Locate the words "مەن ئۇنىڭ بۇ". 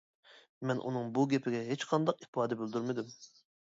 0.69-1.27